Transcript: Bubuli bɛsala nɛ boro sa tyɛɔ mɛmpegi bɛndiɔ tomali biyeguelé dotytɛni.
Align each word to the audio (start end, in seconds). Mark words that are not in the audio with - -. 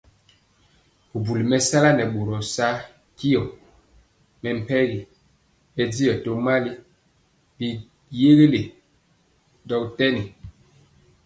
Bubuli 1.09 1.43
bɛsala 1.49 1.89
nɛ 1.97 2.03
boro 2.13 2.37
sa 2.55 2.67
tyɛɔ 3.17 3.43
mɛmpegi 4.41 4.99
bɛndiɔ 5.73 6.13
tomali 6.23 6.71
biyeguelé 7.57 8.61
dotytɛni. 9.67 10.23